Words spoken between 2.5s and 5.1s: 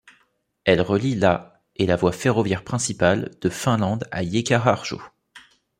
principale de Finlande à Hiekkaharju.